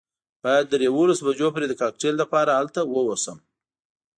[0.43, 3.37] باید تر یوولسو بجو پورې د کاکټیل لپاره هلته ووسم.